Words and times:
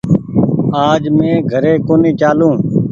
آج 0.87 1.03
مينٚ 1.17 1.43
گھري 1.51 1.73
ڪونيٚ 1.87 2.17
چآلون 2.19 2.55